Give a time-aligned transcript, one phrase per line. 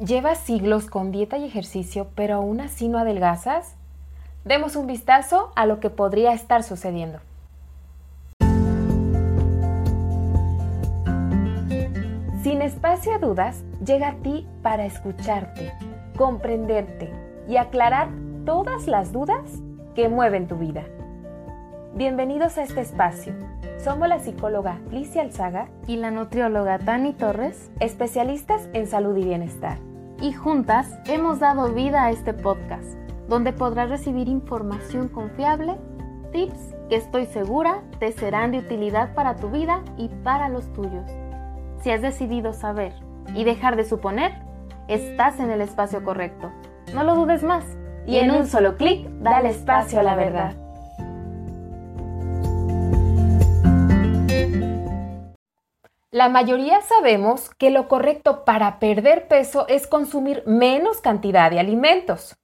[0.00, 3.76] ¿Llevas siglos con dieta y ejercicio, pero aún así no adelgazas?
[4.44, 7.20] Demos un vistazo a lo que podría estar sucediendo.
[12.42, 15.72] Sin espacio a dudas, llega a ti para escucharte,
[16.16, 17.12] comprenderte
[17.48, 18.08] y aclarar
[18.44, 19.48] todas las dudas
[19.94, 20.82] que mueven tu vida.
[21.94, 23.32] Bienvenidos a este espacio.
[23.84, 29.76] Somos la psicóloga Licia Alzaga y la nutrióloga Tani Torres, especialistas en salud y bienestar.
[30.22, 32.96] Y juntas hemos dado vida a este podcast,
[33.28, 35.76] donde podrás recibir información confiable,
[36.32, 41.04] tips que estoy segura te serán de utilidad para tu vida y para los tuyos.
[41.82, 42.94] Si has decidido saber
[43.34, 44.32] y dejar de suponer,
[44.88, 46.50] estás en el espacio correcto.
[46.94, 47.66] No lo dudes más.
[48.06, 50.63] Y en un solo clic, dale espacio a la verdad.
[56.24, 62.34] La mayoría sabemos que lo correcto para perder peso es consumir menos cantidad de alimentos.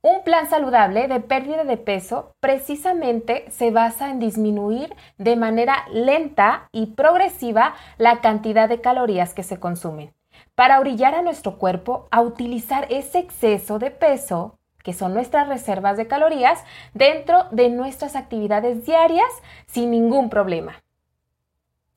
[0.00, 6.70] Un plan saludable de pérdida de peso precisamente se basa en disminuir de manera lenta
[6.72, 10.14] y progresiva la cantidad de calorías que se consumen,
[10.54, 15.98] para orillar a nuestro cuerpo a utilizar ese exceso de peso, que son nuestras reservas
[15.98, 19.28] de calorías, dentro de nuestras actividades diarias
[19.66, 20.76] sin ningún problema.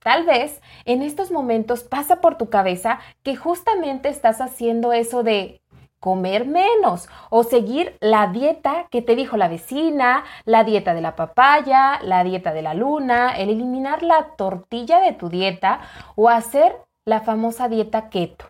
[0.03, 5.61] Tal vez en estos momentos pasa por tu cabeza que justamente estás haciendo eso de
[5.99, 11.15] comer menos o seguir la dieta que te dijo la vecina, la dieta de la
[11.15, 15.81] papaya, la dieta de la luna, el eliminar la tortilla de tu dieta
[16.15, 18.45] o hacer la famosa dieta keto.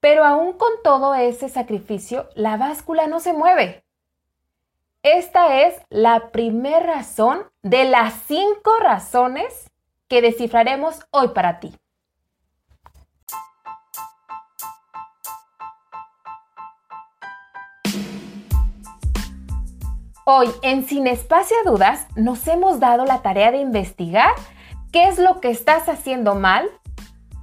[0.00, 3.84] Pero aún con todo ese sacrificio, la báscula no se mueve.
[5.02, 9.71] Esta es la primera razón de las cinco razones
[10.12, 11.74] que descifraremos hoy para ti.
[20.26, 24.34] Hoy en Sin Espacio a Dudas nos hemos dado la tarea de investigar
[24.92, 26.68] qué es lo que estás haciendo mal,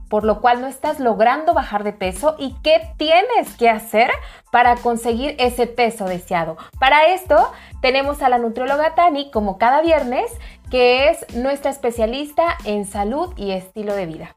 [0.10, 4.10] por lo cual no estás logrando bajar de peso y qué tienes que hacer
[4.52, 6.58] para conseguir ese peso deseado.
[6.80, 10.32] Para esto tenemos a la nutrióloga Tani como cada viernes,
[10.72, 14.36] que es nuestra especialista en salud y estilo de vida.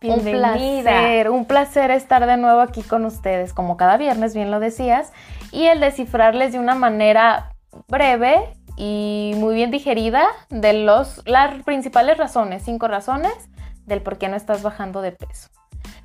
[0.00, 0.52] Bienvenida.
[0.52, 4.60] Un placer, un placer estar de nuevo aquí con ustedes, como cada viernes, bien lo
[4.60, 5.12] decías,
[5.50, 7.54] y el descifrarles de una manera
[7.88, 13.32] breve y muy bien digerida de los, las principales razones, cinco razones
[13.88, 15.48] del por qué no estás bajando de peso.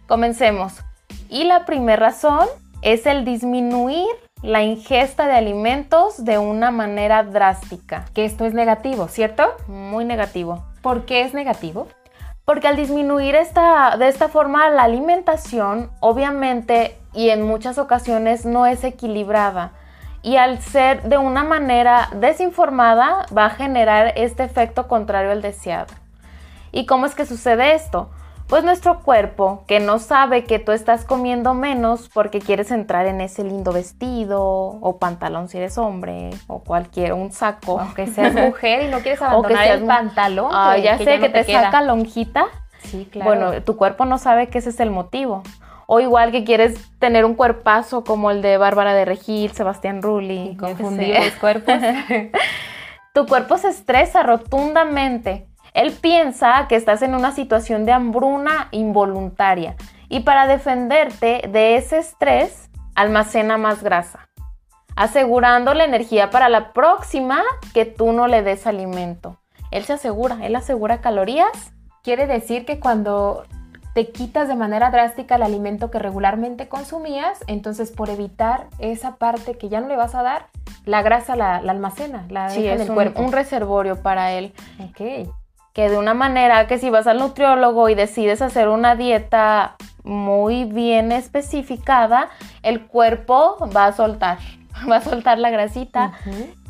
[0.07, 0.81] Comencemos.
[1.29, 2.47] Y la primera razón
[2.81, 4.07] es el disminuir
[4.41, 8.05] la ingesta de alimentos de una manera drástica.
[8.13, 9.44] Que esto es negativo, ¿cierto?
[9.67, 10.66] Muy negativo.
[10.81, 11.88] ¿Por qué es negativo?
[12.45, 18.65] Porque al disminuir esta, de esta forma la alimentación, obviamente y en muchas ocasiones no
[18.65, 19.71] es equilibrada
[20.23, 25.94] y al ser de una manera desinformada va a generar este efecto contrario al deseado.
[26.73, 28.09] ¿Y cómo es que sucede esto?
[28.47, 33.22] Pues nuestro cuerpo, que no sabe que tú estás comiendo menos porque quieres entrar en
[33.22, 37.79] ese lindo vestido o pantalón si eres hombre o cualquier, un saco.
[37.79, 40.50] Aunque seas mujer y no quieres abandonar el pantalón.
[40.51, 42.47] Ah, ya sé que, te, te saca lonjita.
[42.79, 43.29] Sí, claro.
[43.29, 45.44] Bueno, tu cuerpo no sabe que ese es el motivo.
[45.85, 50.57] O igual que quieres tener un cuerpazo como el de Bárbara de Regil, Sebastián Rulli.
[50.57, 51.75] Confundir los cuerpos.
[53.13, 55.47] tu cuerpo se estresa rotundamente.
[55.73, 59.75] Él piensa que estás en una situación de hambruna involuntaria
[60.07, 64.29] y para defenderte de ese estrés almacena más grasa,
[64.95, 67.41] asegurando la energía para la próxima
[67.73, 69.39] que tú no le des alimento.
[69.72, 71.73] Él se asegura, él asegura calorías.
[72.03, 73.44] Quiere decir que cuando
[73.95, 79.57] te quitas de manera drástica el alimento que regularmente consumías, entonces por evitar esa parte
[79.57, 80.47] que ya no le vas a dar,
[80.85, 83.22] la grasa la, almacena, la sí, deja en el un, cuerpo.
[83.22, 84.53] un reservorio para él.
[84.79, 85.29] Ok.
[85.73, 90.66] Que de una manera que si vas al nutriólogo y decides hacer una dieta muy
[90.66, 92.30] bien especificada,
[92.62, 94.38] el cuerpo va a soltar,
[94.89, 96.13] va a soltar la grasita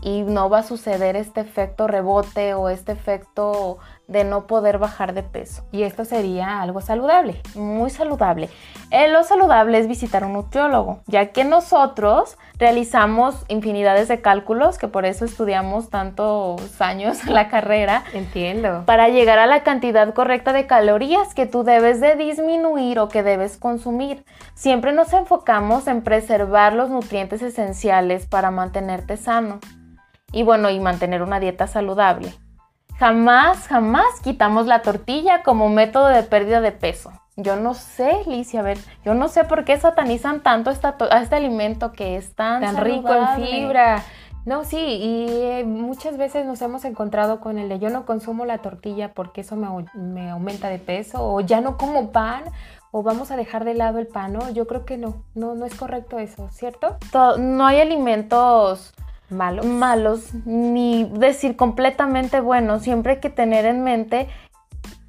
[0.02, 3.78] y no va a suceder este efecto rebote o este efecto
[4.08, 5.66] de no poder bajar de peso.
[5.72, 7.42] Y esto sería algo saludable.
[7.56, 8.50] Muy saludable.
[8.92, 14.88] Eh, lo saludable es visitar un nutriólogo, ya que nosotros realizamos infinidades de cálculos, que
[14.88, 18.84] por eso estudiamos tantos años la carrera, Entiendo.
[18.86, 23.24] para llegar a la cantidad correcta de calorías que tú debes de disminuir o que
[23.24, 24.26] debes consumir.
[24.54, 29.60] Siempre nos enfocamos en preservar los nutrientes esenciales para mantenerte sano.
[30.32, 32.34] Y bueno, y mantener una dieta saludable.
[33.00, 37.12] Jamás, jamás quitamos la tortilla como método de pérdida de peso.
[37.36, 41.22] Yo no sé, Licia, a ver, yo no sé por qué satanizan tanto esta, a
[41.22, 44.04] este alimento que es tan, tan rico en fibra.
[44.46, 48.46] No, sí, y eh, muchas veces nos hemos encontrado con el de yo no consumo
[48.46, 52.44] la tortilla porque eso me, me, aumenta de peso, o ya no como pan,
[52.92, 54.52] o vamos a dejar de lado el pan, ¿no?
[54.52, 56.98] Yo creo que no, no, no es correcto eso, ¿cierto?
[57.40, 58.94] no hay alimentos
[59.30, 59.66] malos.
[59.66, 64.28] malos, ni decir completamente buenos, siempre hay que tener en mente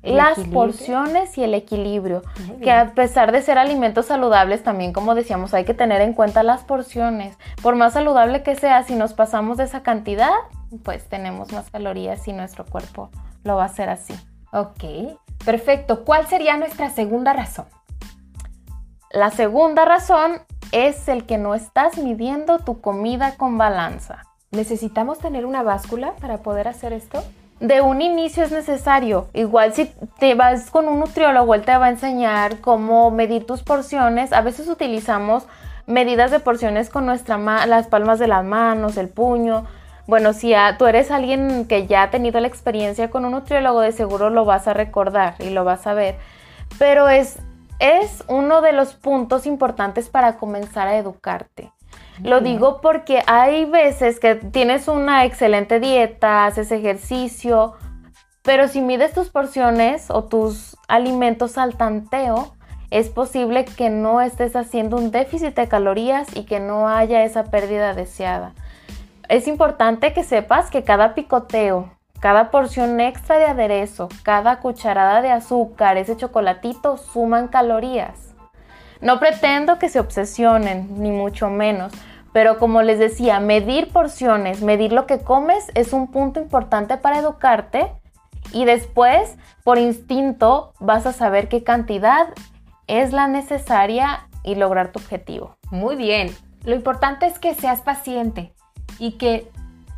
[0.02, 2.22] las porciones y el equilibrio,
[2.62, 6.43] que a pesar de ser alimentos saludables, también como decíamos, hay que tener en cuenta
[6.43, 7.38] las porciones.
[7.62, 10.32] Por más saludable que sea, si nos pasamos de esa cantidad,
[10.82, 13.10] pues tenemos más calorías y nuestro cuerpo
[13.44, 14.14] lo va a hacer así.
[14.52, 14.84] Ok,
[15.44, 16.05] perfecto.
[16.05, 17.67] ¿Cuál sería nuestra segunda razón?
[19.10, 20.43] La segunda razón
[20.74, 24.24] es el que no estás midiendo tu comida con balanza.
[24.50, 27.22] ¿Necesitamos tener una báscula para poder hacer esto?
[27.60, 29.28] de un inicio es necesario.
[29.32, 33.62] Igual si te vas con un nutriólogo, él te va a enseñar cómo medir tus
[33.62, 34.32] porciones.
[34.32, 35.46] A veces utilizamos
[35.86, 39.64] medidas de porciones con nuestra las palmas de las manos, el puño.
[40.06, 43.92] Bueno, si tú eres alguien que ya ha tenido la experiencia con un nutriólogo, de
[43.92, 46.16] seguro lo vas a recordar y lo vas a ver.
[46.78, 47.38] Pero es,
[47.78, 51.72] es uno de los puntos importantes para comenzar a educarte.
[52.22, 57.74] Lo digo porque hay veces que tienes una excelente dieta, haces ejercicio,
[58.42, 62.54] pero si mides tus porciones o tus alimentos al tanteo,
[62.90, 67.44] es posible que no estés haciendo un déficit de calorías y que no haya esa
[67.44, 68.54] pérdida deseada.
[69.28, 71.90] Es importante que sepas que cada picoteo,
[72.24, 78.34] cada porción extra de aderezo, cada cucharada de azúcar, ese chocolatito suman calorías.
[79.02, 81.92] No pretendo que se obsesionen, ni mucho menos,
[82.32, 87.18] pero como les decía, medir porciones, medir lo que comes es un punto importante para
[87.18, 87.92] educarte
[88.54, 92.28] y después, por instinto, vas a saber qué cantidad
[92.86, 95.58] es la necesaria y lograr tu objetivo.
[95.70, 96.34] Muy bien,
[96.64, 98.54] lo importante es que seas paciente
[98.98, 99.50] y que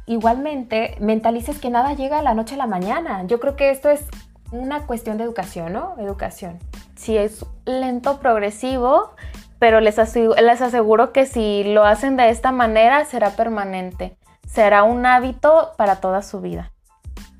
[0.06, 3.24] igualmente mentalices que nada llega a la noche a la mañana.
[3.26, 4.04] Yo creo que esto es
[4.52, 5.94] una cuestión de educación, ¿no?
[5.98, 6.58] Educación
[6.96, 9.14] si es lento, progresivo,
[9.58, 14.82] pero les aseguro, les aseguro que si lo hacen de esta manera será permanente, será
[14.82, 16.72] un hábito para toda su vida.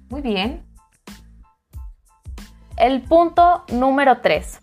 [0.09, 0.65] Muy bien.
[2.77, 4.61] El punto número 3.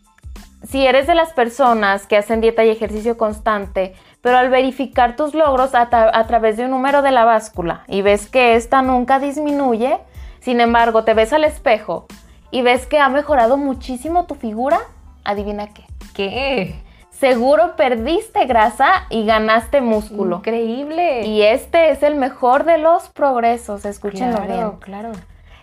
[0.63, 5.33] Si eres de las personas que hacen dieta y ejercicio constante, pero al verificar tus
[5.33, 9.19] logros a, a, través de un número de la báscula y ves que esta nunca
[9.19, 10.00] disminuye,
[10.39, 12.07] sin embargo te ves al espejo
[12.50, 14.80] y ves que ha mejorado muchísimo tu figura,
[15.25, 15.83] adivina qué.
[16.13, 16.75] ¿Qué?
[17.09, 20.38] Seguro perdiste grasa y ganaste músculo.
[20.38, 21.25] Increíble.
[21.25, 24.71] Y este es el mejor de los progresos, escúchenlo claro, bien.
[24.80, 25.12] Claro,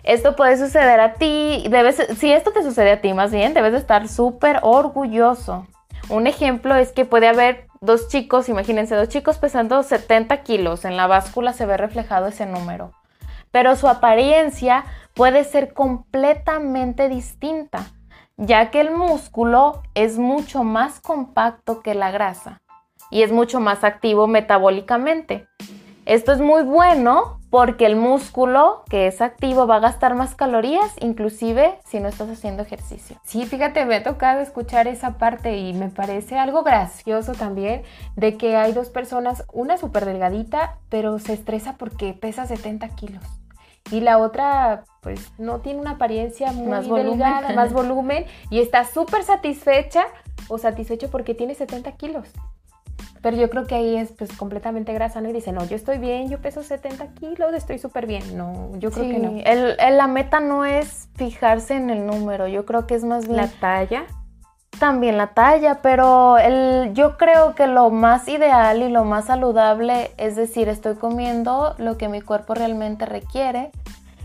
[0.02, 3.72] Esto puede suceder a ti, debes, si esto te sucede a ti más bien, debes
[3.72, 5.66] de estar súper orgulloso.
[6.08, 10.96] Un ejemplo es que puede haber dos chicos, imagínense, dos chicos pesando 70 kilos, en
[10.96, 12.92] la báscula se ve reflejado ese número,
[13.50, 17.86] pero su apariencia puede ser completamente distinta,
[18.36, 22.60] ya que el músculo es mucho más compacto que la grasa
[23.10, 25.46] y es mucho más activo metabólicamente.
[26.06, 30.94] Esto es muy bueno porque el músculo que es activo va a gastar más calorías,
[31.00, 33.16] inclusive si no estás haciendo ejercicio.
[33.24, 37.82] Sí, fíjate, me ha tocado escuchar esa parte y me parece algo gracioso también
[38.16, 43.24] de que hay dos personas, una súper delgadita, pero se estresa porque pesa 70 kilos
[43.90, 48.84] y la otra pues no tiene una apariencia muy más delgada, más volumen y está
[48.84, 50.04] súper satisfecha
[50.48, 52.28] o satisfecho porque tiene 70 kilos.
[53.22, 55.28] Pero yo creo que ahí es pues completamente grasa, ¿no?
[55.28, 58.36] Y dice, no, yo estoy bien, yo peso 70 kilos, estoy súper bien.
[58.36, 59.40] No, yo creo que no.
[59.44, 63.36] El, la meta no es fijarse en el número, yo creo que es más bien...
[63.36, 64.04] La talla.
[64.78, 70.12] También la talla, pero el, yo creo que lo más ideal y lo más saludable
[70.16, 73.72] es decir, estoy comiendo lo que mi cuerpo realmente requiere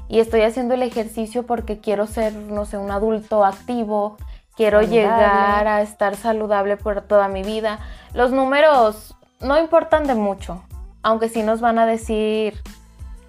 [0.08, 4.18] y estoy haciendo el ejercicio porque quiero ser, no sé, un adulto activo,
[4.56, 7.80] quiero llegar a estar saludable por toda mi vida.
[8.14, 10.64] Los números no importan de mucho,
[11.04, 12.62] aunque sí nos van a decir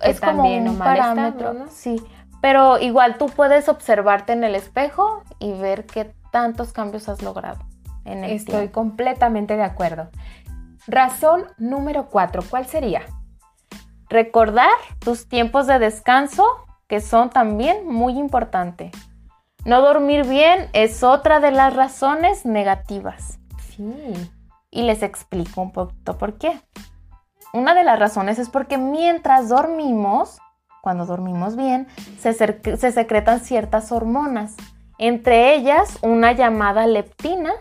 [0.00, 1.66] es como un parámetro, ¿no?
[1.68, 2.02] Sí,
[2.40, 7.58] pero igual tú puedes observarte en el espejo y ver qué tantos cambios has logrado
[8.04, 10.08] en el Estoy completamente de acuerdo.
[10.86, 13.02] Razón número cuatro, ¿cuál sería?
[14.08, 16.44] Recordar tus tiempos de descanso,
[16.86, 18.92] que son también muy importantes.
[19.66, 23.38] No dormir bien es otra de las razones negativas.
[23.76, 23.92] Sí.
[24.70, 26.58] Y les explico un poquito por qué.
[27.52, 30.38] Una de las razones es porque mientras dormimos,
[30.82, 34.56] cuando dormimos bien, se, se secretan ciertas hormonas
[34.98, 37.52] entre ellas una llamada leptina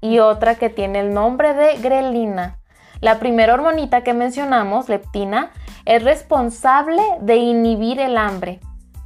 [0.00, 2.58] y otra que tiene el nombre de grelina.
[3.00, 5.52] La primera hormonita que mencionamos, leptina,
[5.84, 8.60] es responsable de inhibir el hambre.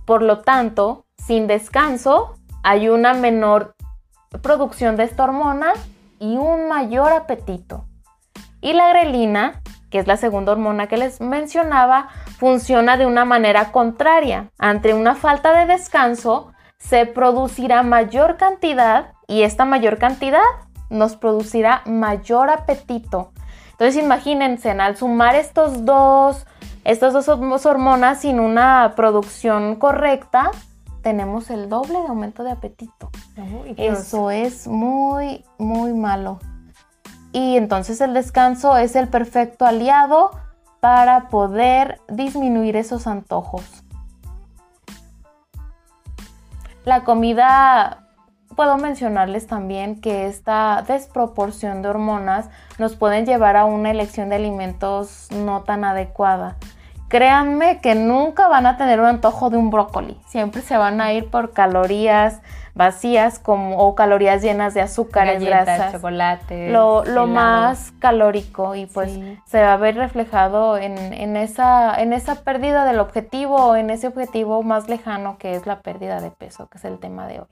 [0.05, 2.36] Por lo tanto, sin descanso,
[2.67, 3.77] hay una menor
[4.43, 5.73] producción de esta hormona
[6.19, 7.85] y un mayor apetito.
[8.61, 12.09] Y la grelina, que es la segunda hormona que les mencionaba,
[12.39, 14.51] funciona de una manera contraria.
[14.59, 20.43] Ante una falta de descanso, se producirá mayor cantidad y esta mayor cantidad
[20.91, 23.31] nos producirá mayor apetito.
[23.71, 26.45] Entonces imagínense, al sumar estos dos,
[26.83, 30.51] estas dos hormonas sin una producción correcta,
[31.07, 33.11] tenemos el doble de aumento de apetito.
[33.77, 36.41] Eso es muy, muy malo.
[37.31, 40.33] Y entonces el descanso es el perfecto aliado
[40.81, 43.85] para poder disminuir esos antojos.
[46.85, 48.09] La comida
[48.57, 52.49] puedo mencionarles también que esta desproporción de hormonas
[52.79, 56.57] nos pueden llevar a una elección de alimentos no tan adecuada.
[57.09, 60.19] Créanme que nunca van a tener un antojo de un brócoli.
[60.27, 62.41] Siempre se van a ir por calorías
[62.75, 65.93] vacías como, o calorías llenas de azúcares, grasas.
[65.93, 66.71] chocolate.
[66.71, 72.13] Lo, lo más calórico y pues se va a ver reflejado en, en, esa, en
[72.13, 76.31] esa pérdida del objetivo o en ese objetivo más lejano que es la pérdida de
[76.31, 77.47] peso, que es el tema de hoy.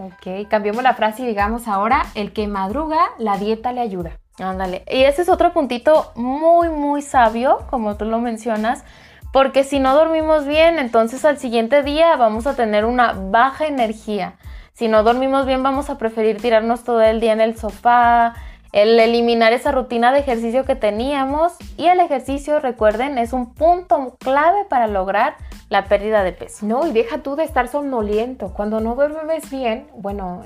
[0.00, 4.12] Ok, cambiamos la frase y digamos ahora, el que madruga, la dieta le ayuda.
[4.38, 4.82] Ándale.
[4.88, 8.82] Y ese es otro puntito muy, muy sabio, como tú lo mencionas,
[9.30, 14.38] porque si no dormimos bien, entonces al siguiente día vamos a tener una baja energía.
[14.72, 18.32] Si no dormimos bien, vamos a preferir tirarnos todo el día en el sofá,
[18.72, 21.52] el eliminar esa rutina de ejercicio que teníamos.
[21.76, 25.36] Y el ejercicio, recuerden, es un punto clave para lograr
[25.68, 26.66] la pérdida de peso.
[26.66, 28.52] No, y deja tú de estar somnoliento.
[28.52, 30.42] Cuando no duermes bien, bueno,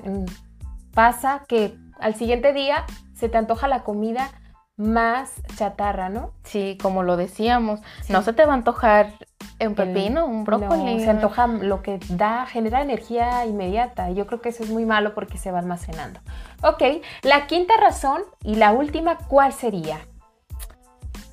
[0.95, 4.31] pasa que al siguiente día se te antoja la comida
[4.77, 6.33] más chatarra, ¿no?
[6.43, 9.13] Sí, como lo decíamos, no se te va a antojar
[9.61, 11.01] un pepino, un brócoli.
[11.01, 14.11] se antoja lo que da, genera energía inmediata.
[14.11, 16.21] Yo creo que eso es muy malo porque se va almacenando.
[16.63, 16.83] Ok,
[17.23, 20.01] la quinta razón y la última, ¿cuál sería?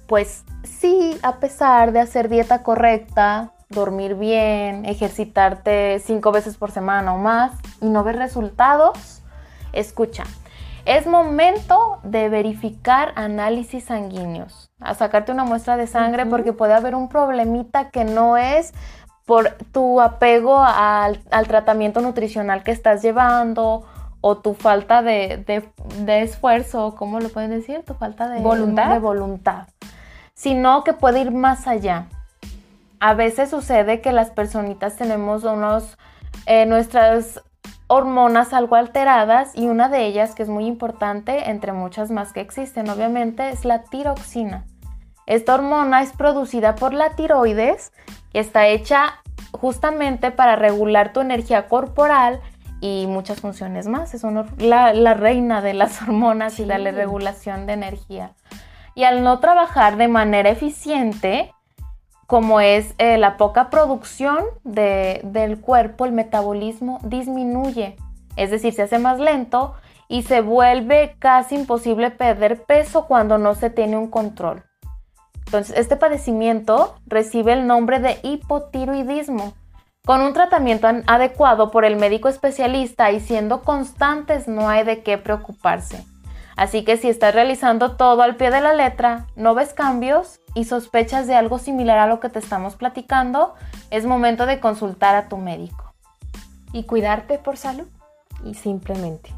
[0.08, 7.14] Pues sí, a pesar de hacer dieta correcta, dormir bien, ejercitarte cinco veces por semana
[7.14, 9.22] o más y no ver resultados,
[9.74, 10.24] escucha,
[10.86, 16.96] es momento de verificar análisis sanguíneos, a sacarte una muestra de sangre porque puede haber
[16.96, 18.74] un problemita que no es
[19.26, 23.86] por tu apego al, tratamiento nutricional que estás llevando
[24.20, 25.46] o tu falta de,
[26.08, 27.84] esfuerzo, ¿cómo lo pueden decir?
[27.86, 28.92] Tu falta de voluntad.
[28.92, 29.68] de voluntad,
[30.34, 32.08] sino que puede ir más allá
[33.02, 35.98] a veces sucede que las personitas tenemos unos,
[36.46, 37.42] eh, nuestras
[37.92, 42.40] hormonas algo alteradas y una de ellas que es muy importante, entre muchas más que
[42.40, 44.64] existen obviamente, es la tiroxina.
[45.26, 47.92] Esta hormona es producida por la tiroides
[48.32, 49.22] y está hecha
[49.52, 52.40] justamente para regular tu energía corporal
[52.80, 54.14] y muchas funciones más.
[54.14, 54.24] Es
[54.58, 58.32] la, reina de las hormonas y la regulación de energía.
[58.96, 61.54] Y al no trabajar de manera eficiente,
[62.32, 67.98] como es eh, la poca producción del cuerpo, el metabolismo disminuye,
[68.38, 69.76] es decir, se hace más lento
[70.08, 74.64] y se vuelve casi imposible perder peso cuando no se tiene un control.
[75.46, 79.52] Entonces, este padecimiento recibe el nombre de hipotiroidismo.
[80.06, 85.18] Con un tratamiento adecuado por el médico especialista y siendo constantes no hay de qué
[85.18, 86.06] preocuparse.
[86.56, 90.66] Así que si estás realizando todo al pie de la letra, no ves cambios y
[90.66, 93.56] sospechas de algo similar a lo que te estamos platicando,
[93.90, 95.94] es momento de consultar a tu médico.
[96.74, 97.88] Y cuidarte por salud
[98.46, 99.34] y simplemente.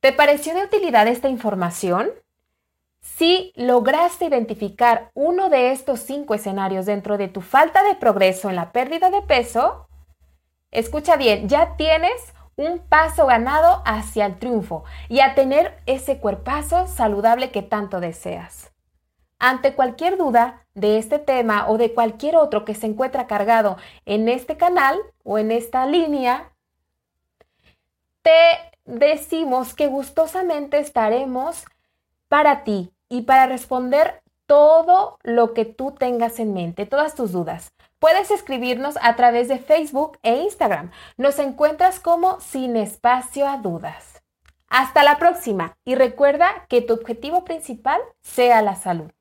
[0.00, 2.10] ¿Te pareció de utilidad esta información?
[3.02, 8.56] Si lograste identificar uno de estos cinco escenarios dentro de tu falta de progreso en
[8.56, 9.86] la pérdida de peso,
[10.70, 16.86] escucha bien, ya tienes un paso ganado hacia el triunfo y a tener ese cuerpazo
[16.86, 18.72] saludable que tanto deseas.
[19.38, 24.28] Ante cualquier duda de este tema o de cualquier otro que se encuentra cargado en
[24.28, 26.52] este canal o en esta línea,
[28.22, 28.30] te
[28.84, 31.64] decimos que gustosamente estaremos
[32.28, 37.72] para ti y para responder todo lo que tú tengas en mente, todas tus dudas.
[38.02, 40.90] Puedes escribirnos a través de Facebook e Instagram.
[41.18, 44.24] Nos encuentras como Sin Espacio a Dudas.
[44.66, 49.12] Hasta la próxima y recuerda que tu objetivo principal sea la salud.